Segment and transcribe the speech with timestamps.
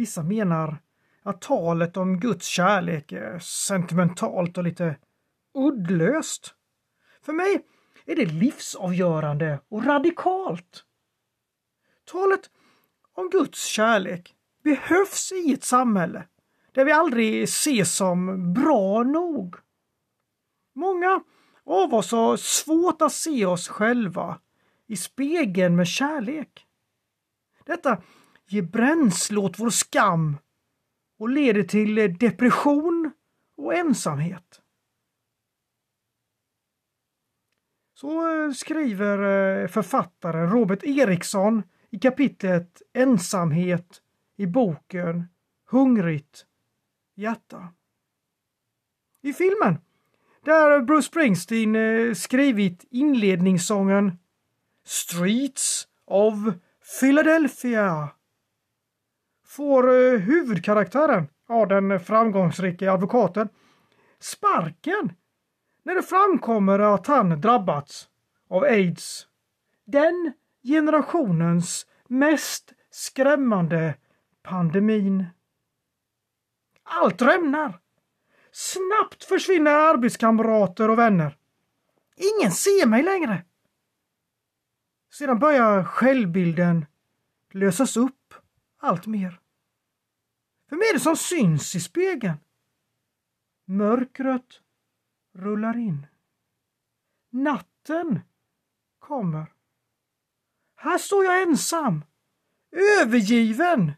[0.00, 0.78] Vissa menar
[1.22, 4.96] att talet om Guds kärlek är sentimentalt och lite
[5.54, 6.54] uddlöst.
[7.22, 7.66] För mig
[8.06, 10.84] är det livsavgörande och radikalt.
[12.04, 12.50] Talet
[13.12, 14.34] om Guds kärlek
[14.64, 16.24] behövs i ett samhälle
[16.72, 19.56] där vi aldrig ses som bra nog.
[20.74, 21.20] Många
[21.64, 24.40] av oss har svårt att se oss själva
[24.86, 26.66] i spegeln med kärlek.
[27.64, 28.02] Detta
[28.52, 30.36] ger bränsle åt vår skam
[31.18, 33.10] och leder till eh, depression
[33.56, 34.62] och ensamhet.
[37.94, 39.18] Så eh, skriver
[39.62, 44.02] eh, författaren Robert Eriksson i kapitlet Ensamhet
[44.36, 45.24] i boken
[45.70, 46.46] Hungrigt
[47.14, 47.68] hjärta.
[49.22, 49.78] I filmen,
[50.44, 54.18] där Bruce Springsteen skrivit inledningssången
[54.84, 56.34] Streets of
[57.00, 58.10] Philadelphia
[59.50, 63.48] får eh, huvudkaraktären, ja den framgångsrika advokaten,
[64.18, 65.12] sparken
[65.82, 68.08] när det framkommer att han drabbats
[68.50, 69.26] av aids.
[69.86, 73.94] Den generationens mest skrämmande
[74.42, 75.26] pandemin.
[76.82, 77.80] Allt rämnar.
[78.52, 81.36] Snabbt försvinner arbetskamrater och vänner.
[82.16, 83.44] Ingen ser mig längre.
[85.12, 86.86] Sedan börjar självbilden
[87.52, 88.19] lösas upp
[88.80, 89.40] allt mer.
[90.70, 92.36] Vem är det som syns i spegeln?
[93.64, 94.60] Mörkret
[95.34, 96.06] rullar in.
[97.30, 98.20] Natten
[98.98, 99.52] kommer.
[100.76, 102.04] Här står jag ensam,
[103.02, 103.92] övergiven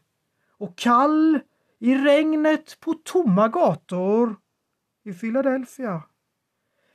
[0.49, 1.39] och kall
[1.79, 4.35] i regnet på tomma gator
[5.03, 6.03] i Philadelphia.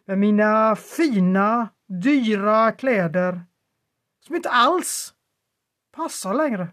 [0.04, 3.40] Med mina fina, dyra kläder
[4.20, 5.14] som inte alls
[5.92, 6.68] passar längre.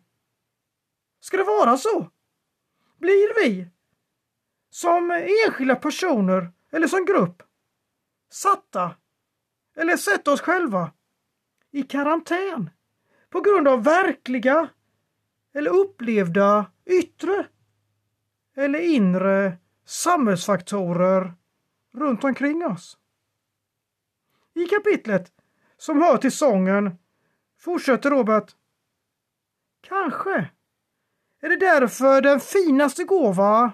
[1.25, 2.09] Ska det vara så?
[2.97, 3.67] Blir vi,
[4.69, 7.43] som enskilda personer eller som grupp,
[8.29, 8.95] satta
[9.75, 10.91] eller sätta oss själva
[11.71, 12.69] i karantän
[13.30, 14.69] på grund av verkliga
[15.53, 17.47] eller upplevda yttre
[18.55, 21.33] eller inre samhällsfaktorer
[21.93, 22.97] runt omkring oss.
[24.53, 25.31] I kapitlet
[25.77, 26.97] som hör till sången
[27.58, 28.55] fortsätter Robert.
[29.81, 30.49] Kanske
[31.45, 33.72] är det därför den finaste gåva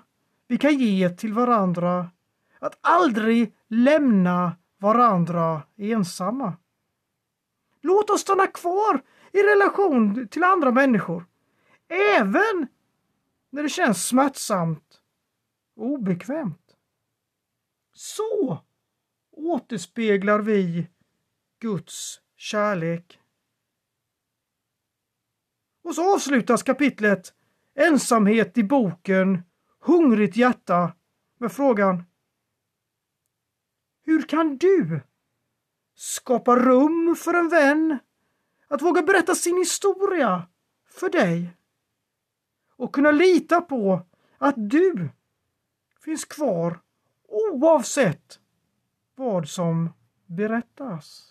[0.48, 2.12] vi kan ge till varandra
[2.60, 6.58] att aldrig lämna varandra ensamma.
[7.82, 11.26] Låt oss stanna kvar i relation till andra människor,
[12.18, 12.68] även
[13.50, 15.02] när det känns smärtsamt
[15.76, 16.76] och obekvämt.
[17.94, 18.60] Så
[19.32, 20.88] återspeglar vi
[21.60, 23.20] Guds kärlek.
[25.84, 27.34] Och så avslutas kapitlet
[27.82, 29.44] Ensamhet i boken
[29.80, 30.94] Hungrigt hjärta
[31.38, 32.04] med frågan
[34.04, 35.02] Hur kan du
[35.96, 38.00] skapa rum för en vän
[38.68, 40.48] att våga berätta sin historia
[40.90, 41.58] för dig
[42.76, 44.06] och kunna lita på
[44.38, 45.10] att du
[46.00, 46.80] finns kvar
[47.28, 48.40] oavsett
[49.16, 49.90] vad som
[50.26, 51.31] berättas?